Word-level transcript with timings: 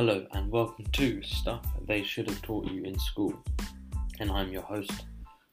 Hello 0.00 0.24
and 0.32 0.50
welcome 0.50 0.86
to 0.92 1.22
Stuff 1.22 1.60
They 1.86 2.02
Should 2.02 2.30
Have 2.30 2.40
Taught 2.40 2.70
You 2.70 2.84
in 2.84 2.98
School. 2.98 3.34
And 4.18 4.30
I'm 4.30 4.50
your 4.50 4.62
host, 4.62 5.04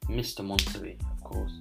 Mr. 0.05 0.39
Montevi, 0.39 0.97
of 1.02 1.21
course. 1.21 1.52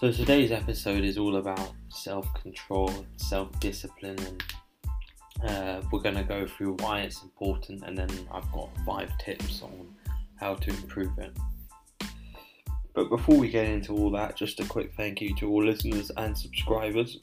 So 0.00 0.10
today's 0.10 0.50
episode 0.50 1.04
is 1.04 1.18
all 1.18 1.36
about 1.36 1.70
self-control, 1.88 3.06
self-discipline, 3.18 4.18
and 4.18 4.42
uh, 5.48 5.82
we're 5.92 6.00
going 6.00 6.16
to 6.16 6.24
go 6.24 6.48
through 6.48 6.78
why 6.80 7.02
it's 7.02 7.22
important, 7.22 7.84
and 7.84 7.96
then 7.96 8.10
I've 8.32 8.50
got 8.50 8.68
five 8.84 9.16
tips 9.18 9.62
on 9.62 9.94
how 10.40 10.56
to 10.56 10.70
improve 10.70 11.16
it. 11.16 11.36
But 12.92 13.08
before 13.08 13.36
we 13.36 13.50
get 13.50 13.68
into 13.68 13.92
all 13.92 14.10
that, 14.10 14.34
just 14.34 14.58
a 14.58 14.64
quick 14.64 14.94
thank 14.96 15.20
you 15.20 15.32
to 15.36 15.48
all 15.48 15.64
listeners 15.64 16.10
and 16.16 16.36
subscribers, 16.36 17.20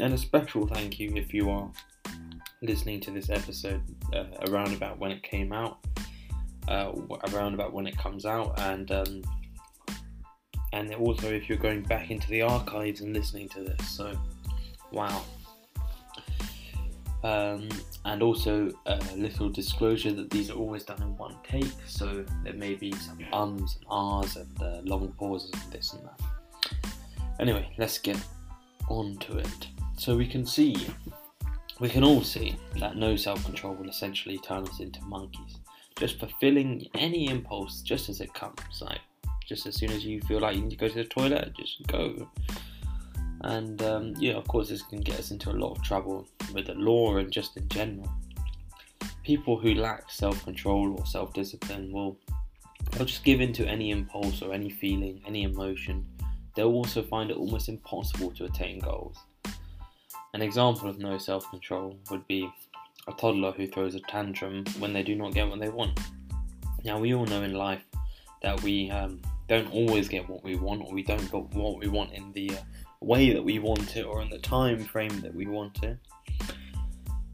and 0.00 0.14
a 0.14 0.18
special 0.18 0.66
thank 0.66 0.98
you 0.98 1.14
if 1.16 1.34
you 1.34 1.50
are 1.50 1.70
listening 2.62 3.00
to 3.00 3.10
this 3.10 3.30
episode 3.30 3.82
uh, 4.12 4.24
around 4.48 4.74
about 4.74 4.98
when 4.98 5.10
it 5.10 5.22
came 5.22 5.52
out, 5.52 5.78
uh, 6.68 6.92
around 7.32 7.54
about 7.54 7.72
when 7.72 7.86
it 7.86 7.96
comes 7.96 8.24
out, 8.26 8.58
and 8.60 8.90
um, 8.90 9.22
and 10.72 10.94
also 10.94 11.28
if 11.28 11.48
you're 11.48 11.58
going 11.58 11.82
back 11.82 12.10
into 12.10 12.28
the 12.28 12.42
archives 12.42 13.00
and 13.00 13.14
listening 13.14 13.48
to 13.50 13.62
this. 13.62 13.88
So, 13.88 14.18
wow. 14.92 15.24
Um, 17.24 17.68
and 18.04 18.22
also 18.22 18.70
a 18.86 18.96
little 19.16 19.48
disclosure 19.48 20.12
that 20.12 20.30
these 20.30 20.50
are 20.50 20.54
always 20.54 20.84
done 20.84 21.02
in 21.02 21.16
one 21.16 21.34
take, 21.42 21.66
so 21.86 22.24
there 22.44 22.54
may 22.54 22.74
be 22.74 22.92
some 22.92 23.18
ums 23.32 23.76
and 23.76 23.84
ahs 23.90 24.36
and 24.36 24.62
uh, 24.62 24.80
long 24.84 25.12
pauses 25.18 25.50
and 25.52 25.72
this 25.72 25.94
and 25.94 26.04
that. 26.04 26.20
Anyway, 27.40 27.72
let's 27.76 27.98
get 27.98 28.20
on 28.88 29.16
to 29.18 29.38
it. 29.38 29.68
So 29.96 30.16
we 30.16 30.28
can 30.28 30.46
see 30.46 30.86
we 31.80 31.88
can 31.88 32.02
all 32.02 32.22
see 32.22 32.56
that 32.78 32.96
no 32.96 33.16
self 33.16 33.44
control 33.44 33.74
will 33.74 33.88
essentially 33.88 34.38
turn 34.38 34.64
us 34.64 34.80
into 34.80 35.00
monkeys, 35.02 35.58
just 35.96 36.18
fulfilling 36.18 36.86
any 36.94 37.28
impulse 37.28 37.82
just 37.82 38.08
as 38.08 38.20
it 38.20 38.34
comes. 38.34 38.80
Like, 38.80 39.00
just 39.46 39.66
as 39.66 39.76
soon 39.76 39.90
as 39.90 40.04
you 40.04 40.20
feel 40.22 40.40
like 40.40 40.56
you 40.56 40.62
need 40.62 40.70
to 40.70 40.76
go 40.76 40.88
to 40.88 40.94
the 40.94 41.04
toilet, 41.04 41.52
just 41.56 41.86
go. 41.86 42.28
And, 43.42 43.80
um, 43.82 44.14
yeah, 44.18 44.34
of 44.34 44.46
course, 44.48 44.68
this 44.68 44.82
can 44.82 45.00
get 45.00 45.18
us 45.18 45.30
into 45.30 45.50
a 45.50 45.52
lot 45.52 45.76
of 45.76 45.82
trouble 45.82 46.28
with 46.52 46.66
the 46.66 46.74
law 46.74 47.16
and 47.16 47.30
just 47.30 47.56
in 47.56 47.68
general. 47.68 48.10
People 49.22 49.58
who 49.58 49.74
lack 49.74 50.10
self 50.10 50.42
control 50.44 50.96
or 50.98 51.06
self 51.06 51.32
discipline 51.32 51.92
will 51.92 52.18
they'll 52.92 53.06
just 53.06 53.24
give 53.24 53.40
in 53.40 53.52
to 53.52 53.66
any 53.66 53.90
impulse 53.90 54.42
or 54.42 54.52
any 54.52 54.70
feeling, 54.70 55.20
any 55.26 55.44
emotion. 55.44 56.04
They'll 56.56 56.72
also 56.72 57.02
find 57.02 57.30
it 57.30 57.36
almost 57.36 57.68
impossible 57.68 58.32
to 58.32 58.46
attain 58.46 58.80
goals. 58.80 59.16
An 60.34 60.42
example 60.42 60.88
of 60.88 60.98
no 60.98 61.18
self 61.18 61.48
control 61.50 61.98
would 62.10 62.26
be 62.26 62.48
a 63.06 63.12
toddler 63.12 63.52
who 63.52 63.66
throws 63.66 63.94
a 63.94 64.00
tantrum 64.00 64.64
when 64.78 64.92
they 64.92 65.02
do 65.02 65.14
not 65.14 65.32
get 65.32 65.48
what 65.48 65.60
they 65.60 65.70
want. 65.70 65.98
Now, 66.84 66.98
we 66.98 67.14
all 67.14 67.26
know 67.26 67.42
in 67.42 67.54
life 67.54 67.82
that 68.42 68.62
we 68.62 68.90
um, 68.90 69.20
don't 69.48 69.72
always 69.72 70.08
get 70.08 70.28
what 70.28 70.44
we 70.44 70.56
want, 70.56 70.82
or 70.82 70.92
we 70.92 71.02
don't 71.02 71.30
get 71.30 71.42
what 71.54 71.78
we 71.78 71.88
want 71.88 72.12
in 72.12 72.32
the 72.32 72.50
uh, 72.50 72.62
way 73.00 73.32
that 73.32 73.42
we 73.42 73.58
want 73.58 73.96
it, 73.96 74.04
or 74.04 74.20
in 74.20 74.28
the 74.28 74.38
time 74.38 74.84
frame 74.84 75.20
that 75.20 75.34
we 75.34 75.46
want 75.46 75.82
it. 75.82 75.98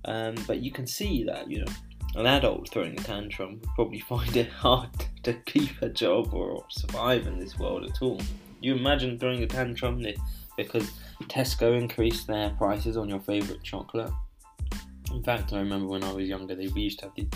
Um, 0.04 0.34
but 0.46 0.60
you 0.60 0.70
can 0.70 0.86
see 0.86 1.24
that, 1.24 1.50
you 1.50 1.64
know, 1.64 1.72
an 2.16 2.26
adult 2.26 2.70
throwing 2.70 2.92
a 2.92 3.02
tantrum 3.02 3.60
would 3.60 3.74
probably 3.74 4.00
find 4.08 4.36
it 4.36 4.48
hard 4.48 4.90
to 5.24 5.32
keep 5.32 5.82
a 5.82 5.88
job 5.88 6.32
or 6.32 6.64
survive 6.70 7.26
in 7.26 7.38
this 7.38 7.58
world 7.58 7.84
at 7.84 8.00
all. 8.02 8.20
You 8.60 8.76
imagine 8.76 9.18
throwing 9.18 9.42
a 9.42 9.46
tantrum 9.46 10.00
because 10.56 10.90
Tesco 11.24 11.78
increased 11.78 12.26
their 12.26 12.50
prices 12.50 12.96
on 12.96 13.08
your 13.08 13.20
favourite 13.20 13.62
chocolate. 13.62 14.10
In 15.12 15.22
fact, 15.22 15.52
I 15.52 15.58
remember 15.58 15.86
when 15.86 16.04
I 16.04 16.12
was 16.12 16.28
younger, 16.28 16.54
they 16.54 16.64
used 16.64 16.98
to 17.00 17.06
have 17.06 17.14
these 17.14 17.28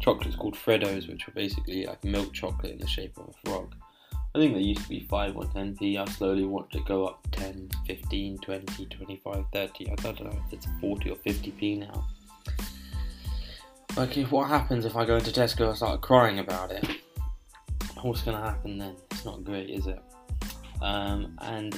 chocolates 0.00 0.36
called 0.36 0.54
Freddos, 0.54 1.08
which 1.08 1.26
were 1.26 1.32
basically 1.34 1.86
like 1.86 2.02
milk 2.04 2.32
chocolate 2.32 2.72
in 2.72 2.78
the 2.78 2.86
shape 2.86 3.16
of 3.18 3.28
a 3.28 3.48
frog. 3.48 3.74
I 4.34 4.38
think 4.38 4.54
they 4.54 4.60
used 4.60 4.82
to 4.82 4.88
be 4.90 5.00
5 5.00 5.36
or 5.36 5.44
10p. 5.44 5.96
I 5.98 6.04
slowly 6.12 6.44
watched 6.44 6.74
it 6.74 6.84
go 6.84 7.06
up 7.06 7.26
10, 7.32 7.70
15, 7.86 8.38
20, 8.38 8.86
25, 8.86 9.44
30. 9.50 9.90
I 9.90 9.94
don't 9.94 10.24
know 10.24 10.38
if 10.46 10.52
it's 10.52 10.66
40 10.80 11.10
or 11.10 11.16
50p 11.16 11.78
now. 11.78 12.06
Like, 13.96 14.18
if, 14.18 14.30
what 14.30 14.48
happens 14.48 14.84
if 14.84 14.94
I 14.94 15.06
go 15.06 15.16
into 15.16 15.30
Tesco 15.30 15.68
and 15.68 15.76
start 15.76 16.02
crying 16.02 16.38
about 16.38 16.70
it? 16.70 16.86
What's 18.02 18.20
going 18.22 18.36
to 18.36 18.42
happen 18.42 18.76
then? 18.76 18.96
It's 19.10 19.24
not 19.24 19.42
great, 19.42 19.70
is 19.70 19.86
it? 19.86 20.02
Um, 20.82 21.38
and 21.40 21.74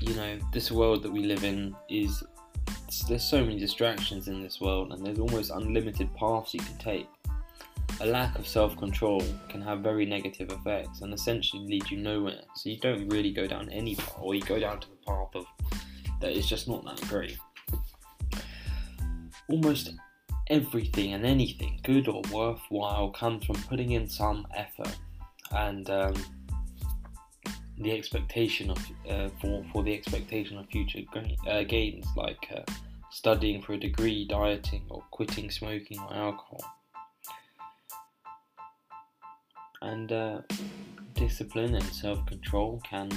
you 0.00 0.14
know, 0.14 0.38
this 0.52 0.70
world 0.70 1.02
that 1.02 1.12
we 1.12 1.24
live 1.24 1.44
in 1.44 1.74
is 1.88 2.22
there's 3.08 3.24
so 3.24 3.44
many 3.44 3.58
distractions 3.58 4.28
in 4.28 4.42
this 4.42 4.60
world, 4.60 4.92
and 4.92 5.04
there's 5.04 5.18
almost 5.18 5.50
unlimited 5.50 6.14
paths 6.14 6.54
you 6.54 6.60
can 6.60 6.78
take. 6.78 7.06
A 8.00 8.06
lack 8.06 8.38
of 8.38 8.48
self 8.48 8.76
control 8.78 9.22
can 9.48 9.60
have 9.60 9.80
very 9.80 10.06
negative 10.06 10.50
effects 10.50 11.02
and 11.02 11.12
essentially 11.12 11.66
lead 11.66 11.90
you 11.90 11.98
nowhere. 11.98 12.40
So 12.56 12.70
you 12.70 12.78
don't 12.78 13.08
really 13.08 13.32
go 13.32 13.46
down 13.46 13.68
any 13.70 13.94
path, 13.94 14.16
or 14.20 14.34
you 14.34 14.42
go 14.42 14.58
down 14.58 14.80
to 14.80 14.88
the 14.88 14.96
path 15.06 15.28
of 15.34 15.44
that 16.20 16.32
is 16.32 16.46
just 16.46 16.68
not 16.68 16.84
that 16.84 17.00
great. 17.08 17.38
Almost 19.48 19.92
everything 20.48 21.14
and 21.14 21.26
anything, 21.26 21.80
good 21.82 22.08
or 22.08 22.22
worthwhile, 22.32 23.10
comes 23.10 23.44
from 23.44 23.56
putting 23.68 23.92
in 23.92 24.08
some 24.08 24.46
effort. 24.54 24.96
And 25.52 25.88
um, 25.90 26.14
the 27.80 27.92
expectation 27.92 28.70
of 28.70 28.78
uh, 29.08 29.28
for 29.40 29.64
for 29.72 29.82
the 29.82 29.94
expectation 29.94 30.58
of 30.58 30.66
future 30.66 31.00
uh, 31.48 31.62
gains, 31.62 32.06
like 32.16 32.46
uh, 32.54 32.62
studying 33.10 33.62
for 33.62 33.72
a 33.72 33.78
degree, 33.78 34.26
dieting, 34.26 34.82
or 34.90 35.02
quitting 35.10 35.50
smoking 35.50 35.98
or 35.98 36.14
alcohol. 36.14 36.62
And 39.82 40.12
uh, 40.12 40.40
discipline 41.14 41.74
and 41.74 41.84
self-control 41.84 42.82
can 42.84 43.10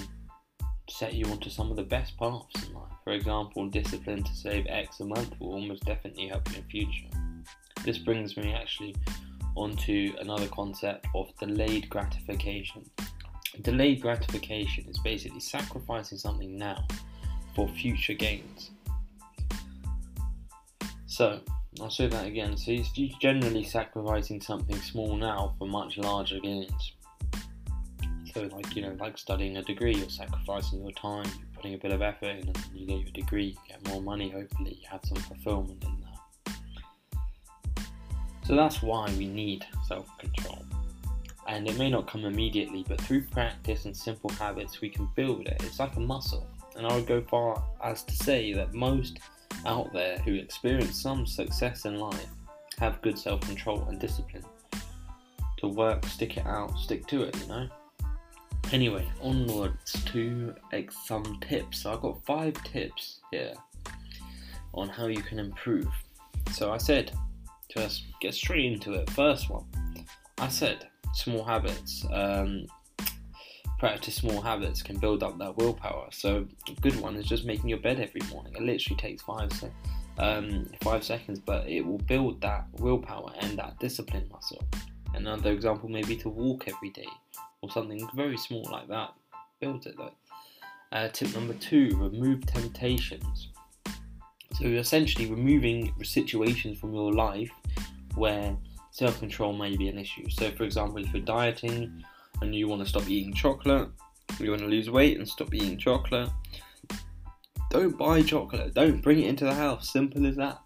set 0.89 1.13
you 1.13 1.25
onto 1.25 1.49
some 1.49 1.69
of 1.69 1.75
the 1.75 1.83
best 1.83 2.17
paths 2.17 2.67
in 2.67 2.73
life. 2.73 2.91
For 3.03 3.11
example, 3.11 3.67
discipline 3.67 4.23
to 4.23 4.33
save 4.33 4.65
X 4.67 5.01
a 5.01 5.05
month 5.05 5.33
will 5.39 5.53
almost 5.53 5.83
definitely 5.83 6.27
help 6.27 6.47
in 6.55 6.63
future. 6.63 7.09
This 7.83 7.97
brings 7.97 8.37
me 8.37 8.53
actually 8.53 8.95
onto 9.55 10.13
another 10.21 10.47
concept 10.47 11.05
of 11.13 11.27
delayed 11.37 11.89
gratification. 11.89 12.89
Delayed 13.61 14.01
gratification 14.01 14.85
is 14.89 14.97
basically 14.99 15.39
sacrificing 15.39 16.17
something 16.17 16.57
now 16.57 16.87
for 17.55 17.67
future 17.67 18.13
gains. 18.13 18.71
So, 21.05 21.39
I'll 21.79 21.91
say 21.91 22.07
that 22.07 22.25
again. 22.25 22.57
So, 22.57 22.71
it's 22.71 22.89
generally 23.19 23.63
sacrificing 23.63 24.41
something 24.41 24.75
small 24.77 25.15
now 25.15 25.53
for 25.59 25.67
much 25.67 25.97
larger 25.97 26.39
gains. 26.39 26.93
So, 28.33 28.49
like, 28.51 28.75
you 28.75 28.81
know, 28.81 28.97
like 28.99 29.19
studying 29.19 29.57
a 29.57 29.61
degree, 29.61 29.93
you're 29.93 30.09
sacrificing 30.09 30.81
your 30.81 30.91
time, 30.93 31.25
you're 31.25 31.53
putting 31.55 31.75
a 31.75 31.77
bit 31.77 31.91
of 31.91 32.01
effort 32.01 32.29
in, 32.29 32.47
and 32.47 32.57
you 32.73 32.87
get 32.87 33.01
your 33.01 33.11
degree, 33.11 33.45
you 33.45 33.57
get 33.67 33.87
more 33.87 34.01
money, 34.01 34.31
hopefully, 34.31 34.79
you 34.81 34.87
have 34.89 35.01
some 35.05 35.17
fulfillment 35.17 35.83
in 35.83 36.01
that. 36.01 36.55
So, 38.47 38.55
that's 38.55 38.81
why 38.81 39.13
we 39.15 39.27
need 39.27 39.63
self 39.87 40.07
control 40.17 40.65
and 41.47 41.67
it 41.67 41.77
may 41.77 41.89
not 41.89 42.07
come 42.07 42.25
immediately, 42.25 42.85
but 42.87 43.01
through 43.01 43.23
practice 43.23 43.85
and 43.85 43.95
simple 43.95 44.29
habits, 44.31 44.81
we 44.81 44.89
can 44.89 45.07
build 45.15 45.47
it. 45.47 45.61
It's 45.63 45.79
like 45.79 45.95
a 45.95 45.99
muscle, 45.99 46.47
and 46.75 46.87
I 46.87 46.95
would 46.95 47.07
go 47.07 47.21
far 47.21 47.63
as 47.83 48.03
to 48.03 48.15
say 48.15 48.53
that 48.53 48.73
most 48.73 49.19
out 49.65 49.91
there 49.93 50.17
who 50.19 50.35
experience 50.35 51.01
some 51.01 51.25
success 51.25 51.85
in 51.85 51.99
life 51.99 52.27
have 52.79 53.01
good 53.01 53.17
self 53.17 53.41
control 53.41 53.85
and 53.89 53.99
discipline 53.99 54.43
to 55.57 55.67
work, 55.67 56.05
stick 56.05 56.37
it 56.37 56.45
out, 56.45 56.77
stick 56.77 57.07
to 57.07 57.23
it, 57.23 57.37
you 57.41 57.47
know. 57.47 57.67
Anyway, 58.71 59.07
onwards 59.21 60.03
to 60.05 60.53
some 61.05 61.39
tips. 61.41 61.83
So 61.83 61.93
I've 61.93 62.01
got 62.01 62.25
five 62.25 62.53
tips 62.63 63.19
here 63.31 63.53
on 64.73 64.89
how 64.89 65.07
you 65.07 65.21
can 65.21 65.39
improve. 65.39 65.87
So 66.51 66.71
I 66.71 66.77
said, 66.77 67.11
just 67.69 68.05
get 68.19 68.33
straight 68.33 68.65
into 68.65 68.93
it. 68.93 69.09
First 69.11 69.49
one, 69.49 69.65
I 70.37 70.47
said 70.47 70.87
small 71.13 71.43
habits. 71.43 72.05
Um, 72.11 72.65
practice 73.79 74.15
small 74.15 74.41
habits 74.41 74.81
can 74.81 74.97
build 74.97 75.23
up 75.23 75.37
that 75.39 75.57
willpower. 75.57 76.07
So 76.11 76.47
a 76.69 76.81
good 76.81 76.99
one 77.01 77.15
is 77.15 77.25
just 77.25 77.45
making 77.45 77.69
your 77.69 77.79
bed 77.79 77.99
every 77.99 78.21
morning. 78.31 78.53
It 78.55 78.61
literally 78.61 78.97
takes 78.97 79.21
five 79.23 79.51
se- 79.51 79.71
um, 80.17 80.67
five 80.81 81.03
seconds, 81.03 81.39
but 81.39 81.67
it 81.67 81.81
will 81.81 81.97
build 81.97 82.39
that 82.41 82.65
willpower 82.79 83.33
and 83.39 83.57
that 83.57 83.79
discipline 83.79 84.29
muscle. 84.31 84.63
Another 85.13 85.51
example 85.51 85.89
may 85.89 86.01
be 86.01 86.15
to 86.17 86.29
walk 86.29 86.67
every 86.67 86.91
day 86.91 87.07
or 87.61 87.69
something 87.69 88.07
very 88.15 88.37
small 88.37 88.67
like 88.71 88.87
that. 88.87 89.13
Builds 89.59 89.85
it 89.85 89.95
though. 89.97 90.13
Uh, 90.91 91.09
tip 91.09 91.33
number 91.33 91.53
two: 91.55 91.89
remove 91.97 92.45
temptations. 92.45 93.49
So 94.53 94.65
essentially, 94.65 95.29
removing 95.29 95.93
situations 96.03 96.79
from 96.79 96.93
your 96.93 97.11
life 97.11 97.51
where 98.15 98.55
self 98.93 99.19
control 99.19 99.53
may 99.53 99.75
be 99.75 99.89
an 99.89 99.97
issue. 99.97 100.29
So, 100.29 100.51
for 100.51 100.63
example, 100.63 100.99
if 100.99 101.11
you're 101.11 101.23
dieting 101.23 102.03
and 102.41 102.55
you 102.55 102.67
want 102.67 102.81
to 102.83 102.87
stop 102.87 103.09
eating 103.09 103.33
chocolate, 103.33 103.89
you 104.39 104.51
want 104.51 104.61
to 104.61 104.67
lose 104.67 104.89
weight 104.89 105.17
and 105.17 105.27
stop 105.27 105.53
eating 105.53 105.77
chocolate, 105.77 106.29
don't 107.71 107.97
buy 107.97 108.21
chocolate, 108.21 108.73
don't 108.73 109.01
bring 109.01 109.19
it 109.19 109.27
into 109.27 109.45
the 109.45 109.53
house. 109.53 109.91
Simple 109.91 110.25
as 110.27 110.35
that. 110.37 110.61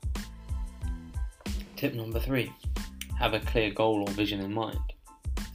Tip 1.78 1.94
number 1.94 2.20
three 2.20 2.52
have 3.18 3.34
a 3.34 3.40
clear 3.40 3.72
goal 3.72 4.02
or 4.08 4.12
vision 4.14 4.42
in 4.42 4.54
mind. 4.54 4.80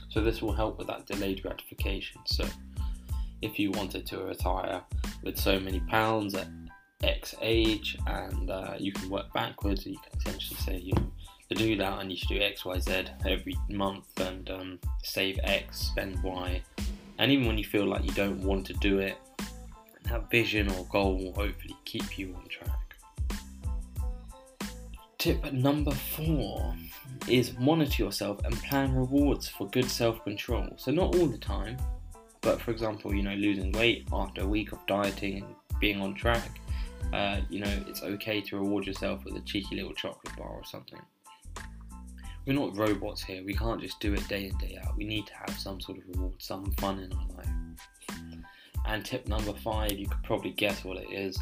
So, 0.09 0.21
this 0.21 0.43
will 0.43 0.53
help 0.53 0.79
with 0.79 0.87
that 0.89 1.07
delayed 1.07 1.43
gratification. 1.43 2.23
So, 2.25 2.47
if 3.43 3.59
you 3.59 3.71
wanted 3.73 4.07
to 4.07 4.25
retire 4.25 4.81
with 5.23 5.39
so 5.39 5.61
many 5.61 5.81
pounds 5.81 6.35
at 6.35 6.49
X 7.03 7.35
age 7.43 7.99
and 8.07 8.51
uh, 8.51 8.75
you 8.79 8.93
can 8.93 9.11
work 9.11 9.31
backwards, 9.35 9.85
you 9.85 9.99
can 9.99 10.19
essentially 10.21 10.61
say, 10.61 10.79
you 10.79 10.95
know, 10.95 11.13
to 11.55 11.65
do 11.67 11.77
that, 11.77 11.93
I 11.93 12.03
need 12.05 12.19
to 12.19 12.27
do 12.27 12.41
X, 12.41 12.65
Y, 12.65 12.79
Z 12.79 13.05
every 13.27 13.57
month 13.69 14.21
and 14.21 14.49
um, 14.51 14.79
save 15.03 15.39
X, 15.43 15.79
spend 15.79 16.23
Y. 16.23 16.63
And 17.19 17.31
even 17.31 17.47
when 17.47 17.59
you 17.59 17.65
feel 17.65 17.87
like 17.87 18.05
you 18.05 18.13
don't 18.13 18.43
want 18.43 18.67
to 18.67 18.75
do 18.75 18.99
it, 18.99 19.17
that 20.05 20.31
vision 20.31 20.71
or 20.73 20.85
goal 20.87 21.17
will 21.17 21.33
hopefully 21.33 21.77
keep 21.85 22.19
you 22.19 22.35
on 22.35 22.47
track. 22.49 22.79
Tip 25.19 25.53
number 25.53 25.93
four 25.93 26.75
is 27.29 27.57
monitor 27.59 28.03
yourself 28.03 28.41
and 28.45 28.55
plan 28.65 28.95
rewards 28.95 29.49
for 29.49 29.69
good 29.69 29.89
self 29.89 30.23
control. 30.25 30.67
So, 30.77 30.91
not 30.91 31.15
all 31.15 31.27
the 31.27 31.39
time, 31.39 31.77
but 32.41 32.61
for 32.61 32.73
example, 32.73 33.15
you 33.15 33.23
know, 33.23 33.35
losing 33.35 33.71
weight 33.73 34.09
after 34.13 34.43
a 34.43 34.47
week 34.47 34.73
of 34.73 34.85
dieting 34.87 35.45
and 35.45 35.55
being 35.81 36.01
on 36.01 36.15
track, 36.15 36.61
uh, 37.13 37.41
you 37.49 37.61
know, 37.61 37.85
it's 37.87 38.03
okay 38.03 38.41
to 38.41 38.57
reward 38.57 38.85
yourself 38.87 39.25
with 39.25 39.37
a 39.37 39.41
cheeky 39.41 39.77
little 39.77 39.93
chocolate 39.93 40.37
bar 40.37 40.49
or 40.49 40.65
something. 40.65 40.99
We're 42.47 42.55
not 42.55 42.77
robots 42.77 43.23
here. 43.23 43.45
We 43.45 43.55
can't 43.55 43.81
just 43.81 44.01
do 44.01 44.15
it 44.15 44.27
day 44.29 44.47
in, 44.47 44.59
day 44.59 44.79
out. 44.85 44.97
We 44.97 45.05
need 45.05 45.27
to 45.29 45.35
have 45.35 45.59
some 45.59 45.81
sort 45.81 45.99
of 45.99 46.05
reward, 46.09 46.35
some 46.39 46.73
fun 46.73 46.99
in 46.99 47.13
our 47.13 47.27
life. 47.37 47.49
And 48.87 49.05
tip 49.05 49.29
number 49.29 49.53
five, 49.53 49.93
you 49.93 50.07
could 50.07 50.23
probably 50.25 50.51
guess 50.51 50.85
what 50.85 50.97
it 50.97 51.13
is 51.13 51.39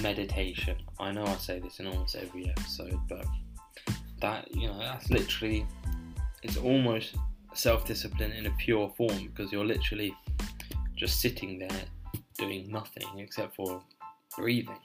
meditation. 0.00 0.76
I 1.00 1.12
know 1.12 1.24
I 1.24 1.36
say 1.36 1.58
this 1.58 1.80
in 1.80 1.86
almost 1.86 2.14
every 2.14 2.48
episode, 2.50 3.00
but 3.08 3.26
that, 4.20 4.54
you 4.54 4.68
know, 4.68 4.78
that's 4.78 5.10
literally, 5.10 5.66
it's 6.42 6.56
almost 6.56 7.16
self 7.54 7.84
discipline 7.84 8.32
in 8.32 8.46
a 8.46 8.50
pure 8.58 8.92
form 8.96 9.28
because 9.34 9.50
you're 9.50 9.64
literally 9.64 10.14
just 10.96 11.20
sitting 11.20 11.58
there 11.58 11.84
doing 12.36 12.70
nothing 12.70 13.06
except 13.18 13.56
for 13.56 13.82
breathing. 14.36 14.78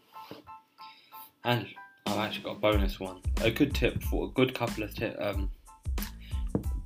And 1.45 1.67
I've 2.05 2.19
actually 2.19 2.43
got 2.43 2.57
a 2.57 2.59
bonus 2.59 2.99
one. 2.99 3.21
A 3.41 3.51
good 3.51 3.73
tip 3.73 4.03
for 4.03 4.25
a 4.25 4.29
good 4.29 4.53
couple 4.53 4.83
of 4.83 4.93
tips. 4.93 5.17
Um, 5.19 5.49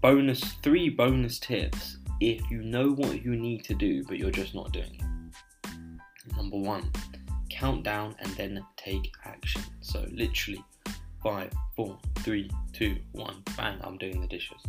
bonus 0.02 0.42
three 0.64 0.90
bonus 0.90 1.40
tips 1.40 1.98
if 2.22 2.50
you 2.52 2.62
know 2.62 2.92
what 2.92 3.24
you 3.24 3.36
need 3.36 3.64
to 3.64 3.74
do 3.74 4.04
but 4.04 4.18
you're 4.18 4.32
just 4.32 4.54
not 4.54 4.72
doing 4.72 4.96
it. 4.96 6.36
Number 6.36 6.58
one, 6.58 6.92
count 7.50 7.84
down 7.84 8.16
and 8.20 8.32
then 8.34 8.64
take 8.76 9.12
action. 9.26 9.62
So 9.82 10.06
literally 10.12 10.64
five, 11.24 11.52
four, 11.76 11.98
three, 12.20 12.50
two, 12.74 12.98
one, 13.14 13.44
bang, 13.56 13.80
I'm 13.82 13.98
doing 13.98 14.22
the 14.22 14.28
dishes. 14.28 14.62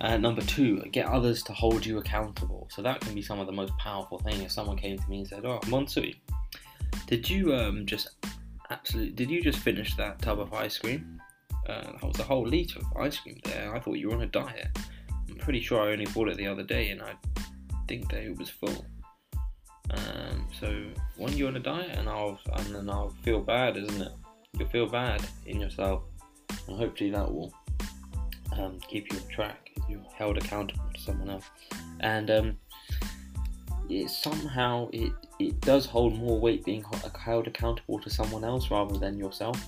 Uh, 0.00 0.16
number 0.16 0.40
two, 0.42 0.80
get 0.92 1.06
others 1.06 1.42
to 1.42 1.52
hold 1.52 1.84
you 1.84 1.98
accountable. 1.98 2.68
So 2.70 2.80
that 2.82 3.00
can 3.00 3.14
be 3.14 3.20
some 3.20 3.38
of 3.38 3.46
the 3.46 3.52
most 3.52 3.76
powerful 3.76 4.18
thing. 4.20 4.40
If 4.40 4.52
someone 4.52 4.78
came 4.78 4.96
to 4.98 5.10
me 5.10 5.18
and 5.18 5.28
said, 5.28 5.44
"Oh, 5.44 5.60
Monsui, 5.64 6.16
did 7.06 7.28
you 7.28 7.54
um, 7.54 7.84
just 7.84 8.19
absolutely? 8.70 9.12
Did 9.12 9.30
you 9.30 9.42
just 9.42 9.58
finish 9.58 9.94
that 9.96 10.20
tub 10.22 10.40
of 10.40 10.52
ice 10.52 10.78
cream? 10.78 11.20
Uh, 11.68 11.92
that 11.92 12.02
was 12.02 12.18
a 12.18 12.24
whole 12.24 12.46
liter 12.46 12.80
of 12.80 12.96
ice 12.96 13.18
cream 13.18 13.38
there. 13.44 13.74
I 13.74 13.80
thought 13.80 13.94
you 13.94 14.08
were 14.08 14.16
on 14.16 14.22
a 14.22 14.26
diet. 14.26 14.68
I'm 15.28 15.36
pretty 15.36 15.60
sure 15.60 15.80
I 15.80 15.92
only 15.92 16.06
bought 16.06 16.28
it 16.28 16.36
the 16.36 16.46
other 16.46 16.62
day, 16.62 16.90
and 16.90 17.02
I 17.02 17.14
think 17.86 18.10
that 18.10 18.22
it 18.22 18.36
was 18.38 18.48
full. 18.50 18.84
Um, 19.90 20.46
so 20.58 20.84
when 21.16 21.36
you're 21.36 21.48
on 21.48 21.56
a 21.56 21.60
diet, 21.60 21.96
and 21.98 22.08
I'll 22.08 22.38
and 22.56 22.74
then 22.74 22.88
I'll 22.88 23.14
feel 23.22 23.40
bad, 23.40 23.76
isn't 23.76 24.02
it? 24.02 24.12
You'll 24.58 24.68
feel 24.68 24.88
bad 24.88 25.22
in 25.46 25.60
yourself, 25.60 26.02
and 26.66 26.76
hopefully 26.76 27.10
that 27.10 27.30
will 27.30 27.52
um, 28.52 28.78
keep 28.88 29.12
you 29.12 29.18
on 29.18 29.28
track. 29.28 29.70
You're 29.88 30.00
held 30.14 30.38
accountable 30.38 30.84
to 30.94 31.00
someone 31.00 31.30
else, 31.30 31.50
and 32.00 32.30
um, 32.30 32.56
it 33.90 34.08
somehow 34.08 34.88
it 34.92 35.12
it 35.38 35.60
does 35.60 35.86
hold 35.86 36.16
more 36.16 36.38
weight 36.38 36.64
being 36.64 36.84
held 37.18 37.46
accountable 37.46 37.98
to 37.98 38.10
someone 38.10 38.44
else 38.44 38.70
rather 38.70 38.96
than 38.98 39.18
yourself. 39.18 39.66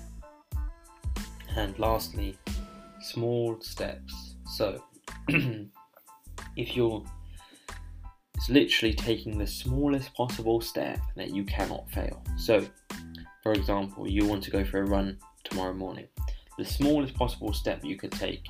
And 1.57 1.79
lastly, 1.79 2.39
small 3.01 3.61
steps. 3.61 4.37
So, 4.47 4.83
if 5.29 6.77
you're 6.77 7.05
it's 8.43 8.49
literally 8.49 8.95
taking 8.95 9.39
the 9.39 9.47
smallest 9.47 10.13
possible 10.15 10.61
step 10.61 10.99
that 11.15 11.31
you 11.31 11.45
cannot 11.45 11.89
fail. 11.91 12.25
So, 12.37 12.67
for 13.43 13.53
example, 13.53 14.09
you 14.09 14.27
want 14.27 14.43
to 14.45 14.51
go 14.51 14.65
for 14.65 14.81
a 14.81 14.85
run 14.85 15.17
tomorrow 15.45 15.73
morning. 15.73 16.09
The 16.59 16.65
smallest 16.65 17.15
possible 17.15 17.53
step 17.53 17.85
you 17.85 17.97
could 17.97 18.11
take 18.11 18.45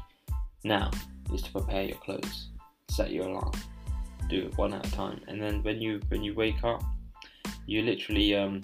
now 0.65 0.91
is 1.33 1.43
to 1.43 1.53
prepare 1.53 1.83
your 1.83 1.99
clothes, 1.99 2.49
set 2.91 3.11
your 3.11 3.27
alarm, 3.27 3.53
do 4.29 4.47
it 4.47 4.57
one 4.59 4.75
at 4.75 4.87
a 4.87 4.93
time, 4.93 5.21
and 5.29 5.41
then 5.41 5.63
when 5.63 5.81
you 5.81 6.01
when 6.09 6.23
you 6.23 6.35
wake 6.35 6.63
up, 6.65 6.83
you 7.67 7.83
literally 7.83 8.35
um, 8.37 8.63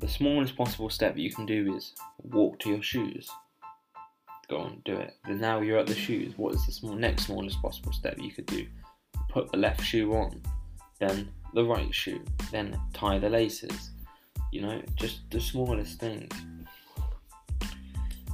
the 0.00 0.08
smallest 0.08 0.56
possible 0.56 0.90
step 0.90 1.16
you 1.16 1.32
can 1.32 1.46
do 1.46 1.74
is 1.76 1.94
walk 2.22 2.58
to 2.60 2.70
your 2.70 2.82
shoes. 2.82 3.28
Go 4.48 4.58
on, 4.58 4.82
do 4.84 4.96
it. 4.96 5.14
Then 5.26 5.40
now 5.40 5.60
you're 5.60 5.78
at 5.78 5.86
the 5.86 5.94
shoes. 5.94 6.34
What 6.36 6.54
is 6.54 6.66
the 6.66 6.72
small 6.72 6.94
next 6.94 7.26
smallest 7.26 7.62
possible 7.62 7.92
step 7.92 8.18
you 8.18 8.32
could 8.32 8.46
do? 8.46 8.66
put 9.32 9.50
the 9.50 9.58
left 9.58 9.82
shoe 9.82 10.12
on, 10.12 10.40
then 11.00 11.28
the 11.54 11.64
right 11.64 11.92
shoe, 11.92 12.22
then 12.52 12.78
tie 12.92 13.18
the 13.18 13.28
laces. 13.28 13.90
You 14.52 14.60
know, 14.60 14.82
just 14.96 15.30
the 15.30 15.40
smallest 15.40 15.98
things. 15.98 16.32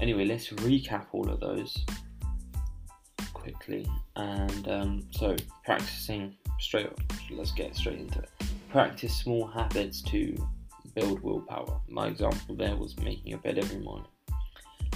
Anyway, 0.00 0.24
let's 0.24 0.48
recap 0.48 1.06
all 1.12 1.28
of 1.28 1.40
those 1.40 1.84
quickly. 3.52 3.86
And 4.16 4.68
um, 4.68 5.06
so, 5.10 5.36
practicing 5.64 6.36
straight 6.60 6.88
let's 7.30 7.52
get 7.52 7.74
straight 7.76 8.00
into 8.00 8.20
it. 8.20 8.30
Practice 8.70 9.16
small 9.16 9.46
habits 9.46 10.02
to 10.02 10.36
build 10.94 11.22
willpower. 11.22 11.80
My 11.88 12.08
example 12.08 12.56
there 12.56 12.76
was 12.76 12.98
making 12.98 13.26
your 13.26 13.38
bed 13.38 13.58
every 13.58 13.78
morning. 13.78 14.08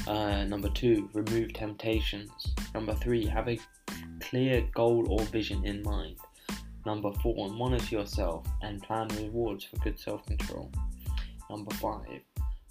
Uh, 0.06 0.44
number 0.44 0.68
two, 0.70 1.08
remove 1.12 1.52
temptations. 1.52 2.30
Number 2.74 2.94
three, 2.94 3.24
have 3.26 3.48
a 3.48 3.58
clear 4.20 4.66
goal 4.74 5.06
or 5.08 5.20
vision 5.26 5.64
in 5.64 5.82
mind. 5.82 6.16
Number 6.84 7.12
four, 7.22 7.50
monitor 7.50 7.94
yourself 7.94 8.44
and 8.62 8.82
plan 8.82 9.08
rewards 9.16 9.64
for 9.64 9.76
good 9.76 9.98
self 9.98 10.26
control. 10.26 10.70
Number 11.48 11.74
five, 11.76 12.20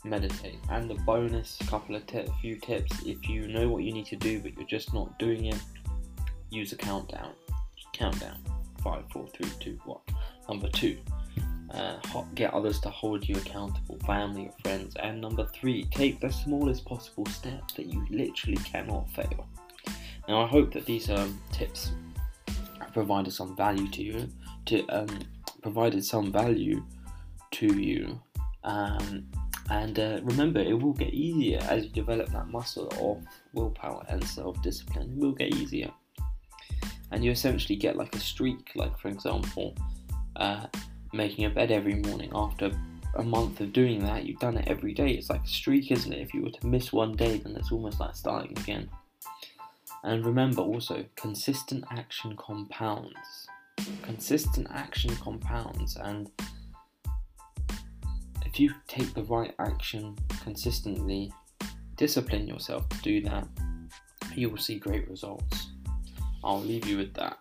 meditate. 0.04 0.60
And 0.70 0.90
the 0.90 0.96
bonus 0.96 1.58
couple 1.68 1.96
of 1.96 2.06
t- 2.08 2.26
few 2.42 2.58
tips 2.58 3.02
if 3.06 3.28
you 3.28 3.48
know 3.48 3.70
what 3.70 3.84
you 3.84 3.94
need 3.94 4.06
to 4.08 4.16
do 4.16 4.40
but 4.40 4.54
you're 4.56 4.68
just 4.68 4.94
not 4.94 5.18
doing 5.20 5.46
it, 5.46 5.60
use 6.50 6.72
a 6.74 6.78
countdown. 6.78 7.34
Countdown. 7.94 8.38
Five, 8.84 9.04
four, 9.12 9.28
three, 9.28 9.50
two, 9.60 9.80
one. 9.86 10.00
Number 10.50 10.70
two, 10.70 10.98
uh, 11.74 11.98
get 12.36 12.54
others 12.54 12.80
to 12.82 12.90
hold 12.90 13.28
you 13.28 13.36
accountable, 13.36 13.98
family 14.06 14.48
or 14.48 14.54
friends. 14.64 14.96
And 14.96 15.22
number 15.22 15.46
three, 15.46 15.86
take 15.92 16.20
the 16.20 16.30
smallest 16.30 16.86
possible 16.86 17.26
step 17.28 17.72
that 17.76 17.86
you 17.86 18.06
literally 18.10 18.58
cannot 18.58 19.10
fail. 19.12 19.48
Now, 20.28 20.44
I 20.44 20.48
hope 20.48 20.74
that 20.74 20.86
these 20.86 21.10
um, 21.10 21.40
tips 21.52 21.92
provided 22.94 23.34
some 23.34 23.56
value 23.56 23.88
to 23.90 24.04
you, 24.04 24.28
to 24.66 24.86
um, 24.90 25.20
provided 25.62 26.04
some 26.04 26.32
value 26.32 26.84
to 27.52 27.68
you. 27.68 28.20
Um, 28.64 29.28
and 29.72 29.98
uh, 30.00 30.20
remember, 30.24 30.60
it 30.60 30.78
will 30.78 30.92
get 30.92 31.14
easier 31.14 31.60
as 31.70 31.86
you 31.86 31.90
develop 31.92 32.30
that 32.32 32.50
muscle 32.50 32.90
of 33.00 33.26
willpower 33.54 34.06
and 34.10 34.22
self 34.22 34.62
discipline. 34.62 35.14
It 35.14 35.18
will 35.18 35.32
get 35.32 35.56
easier. 35.56 35.90
And 37.12 37.24
you 37.24 37.32
essentially 37.32 37.78
get 37.78 37.96
like 37.96 38.14
a 38.14 38.20
streak, 38.20 38.72
like, 38.76 39.00
for 39.00 39.08
example, 39.08 39.74
uh, 40.36 40.68
making 41.14 41.46
a 41.46 41.50
bed 41.50 41.72
every 41.72 41.96
morning 41.96 42.32
after 42.36 42.70
a 43.16 43.24
month 43.24 43.62
of 43.62 43.72
doing 43.72 44.04
that, 44.04 44.26
you've 44.26 44.42
done 44.42 44.58
it 44.58 44.68
every 44.68 44.94
day. 44.94 45.12
It's 45.12 45.30
like 45.30 45.46
a 45.46 45.48
streak, 45.48 45.90
isn't 45.90 46.12
it? 46.12 46.20
If 46.20 46.34
you 46.34 46.44
were 46.44 46.52
to 46.52 46.68
miss 46.68 46.92
one 46.92 47.14
day, 47.14 47.38
then 47.38 47.56
it's 47.56 47.72
almost 47.72 48.02
like 48.02 48.14
starting 48.14 48.58
again. 48.60 48.90
And 50.04 50.26
remember 50.26 50.64
also, 50.64 51.06
consistent 51.16 51.86
action 51.92 52.36
compounds. 52.36 53.48
Consistent 54.02 54.68
action 54.70 55.16
compounds, 55.16 55.96
and 55.96 56.30
if 58.52 58.60
you 58.60 58.74
take 58.88 59.14
the 59.14 59.24
right 59.24 59.54
action 59.60 60.18
consistently, 60.44 61.32
discipline 61.96 62.48
yourself 62.48 62.88
to 62.90 62.98
do 63.02 63.22
that, 63.22 63.48
you 64.36 64.50
will 64.50 64.58
see 64.58 64.78
great 64.78 65.10
results. 65.10 65.72
I'll 66.44 66.60
leave 66.60 66.86
you 66.86 66.98
with 66.98 67.14
that. 67.14 67.38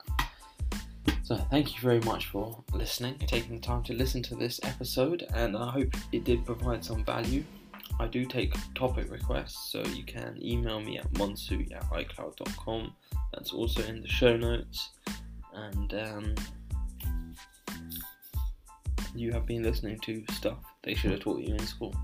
So, 1.24 1.36
thank 1.50 1.74
you 1.74 1.80
very 1.80 2.00
much 2.00 2.26
for 2.26 2.62
listening, 2.72 3.18
taking 3.26 3.56
the 3.56 3.60
time 3.60 3.82
to 3.84 3.92
listen 3.92 4.22
to 4.24 4.36
this 4.36 4.60
episode, 4.62 5.26
and 5.34 5.56
I 5.56 5.70
hope 5.70 5.88
it 6.12 6.22
did 6.22 6.46
provide 6.46 6.84
some 6.84 7.04
value. 7.04 7.42
I 7.98 8.06
do 8.06 8.24
take 8.24 8.54
topic 8.74 9.10
requests, 9.10 9.72
so 9.72 9.82
you 9.94 10.04
can 10.04 10.38
email 10.40 10.80
me 10.80 10.98
at 10.98 11.12
monsui 11.14 11.74
at 11.74 11.82
icloud.com. 11.90 12.94
That's 13.32 13.52
also 13.52 13.82
in 13.84 14.00
the 14.00 14.08
show 14.08 14.36
notes. 14.36 14.90
And 15.54 15.92
um, 15.94 16.34
you 19.14 19.32
have 19.32 19.46
been 19.46 19.62
listening 19.62 19.98
to 20.00 20.24
stuff 20.32 20.58
they 20.82 20.94
should 20.94 21.10
have 21.10 21.20
taught 21.20 21.40
you 21.40 21.54
in 21.54 21.66
school. 21.66 21.94